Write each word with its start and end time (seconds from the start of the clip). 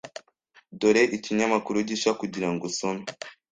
Dore 0.79 1.03
ikinyamakuru 1.17 1.77
gishya 1.87 2.11
kugirango 2.19 2.63
usome. 2.69 3.03